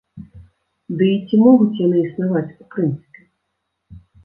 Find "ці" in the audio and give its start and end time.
1.25-1.39